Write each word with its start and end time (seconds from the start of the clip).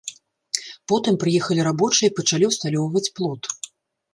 Потым 0.91 1.19
прыехалі 1.23 1.67
рабочыя 1.69 2.07
і 2.13 2.15
пачалі 2.21 2.45
ўсталёўваць 2.51 3.07
плот. 3.21 3.43